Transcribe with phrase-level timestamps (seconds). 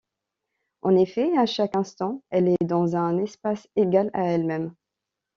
[0.81, 4.73] En effet, à chaque instant, elle est dans un espace égal à elle-même.